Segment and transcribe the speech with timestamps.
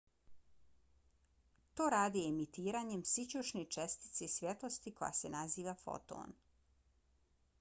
[1.79, 6.35] to rade emitiranjem sićušne čestice svjetlosti koja se naziva foton